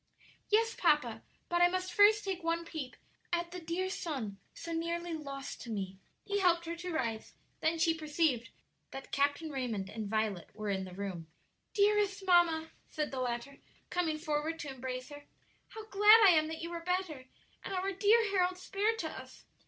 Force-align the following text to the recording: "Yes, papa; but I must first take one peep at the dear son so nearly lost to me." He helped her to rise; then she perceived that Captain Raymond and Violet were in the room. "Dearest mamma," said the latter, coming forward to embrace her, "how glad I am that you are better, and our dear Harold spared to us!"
"Yes, 0.49 0.73
papa; 0.73 1.21
but 1.47 1.61
I 1.61 1.67
must 1.67 1.93
first 1.93 2.23
take 2.23 2.41
one 2.43 2.65
peep 2.65 2.95
at 3.31 3.51
the 3.51 3.59
dear 3.59 3.87
son 3.87 4.39
so 4.55 4.71
nearly 4.73 5.13
lost 5.13 5.61
to 5.61 5.69
me." 5.69 5.99
He 6.25 6.39
helped 6.39 6.65
her 6.65 6.75
to 6.77 6.91
rise; 6.91 7.35
then 7.59 7.77
she 7.77 7.93
perceived 7.93 8.49
that 8.89 9.11
Captain 9.11 9.51
Raymond 9.51 9.91
and 9.91 10.09
Violet 10.09 10.49
were 10.55 10.71
in 10.71 10.85
the 10.85 10.95
room. 10.95 11.27
"Dearest 11.75 12.25
mamma," 12.25 12.71
said 12.89 13.11
the 13.11 13.19
latter, 13.21 13.59
coming 13.91 14.17
forward 14.17 14.57
to 14.61 14.71
embrace 14.71 15.09
her, 15.09 15.25
"how 15.67 15.85
glad 15.85 16.21
I 16.25 16.31
am 16.31 16.47
that 16.47 16.63
you 16.63 16.71
are 16.71 16.83
better, 16.83 17.25
and 17.63 17.71
our 17.71 17.91
dear 17.91 18.27
Harold 18.31 18.57
spared 18.57 18.97
to 18.97 19.07
us!" 19.07 19.45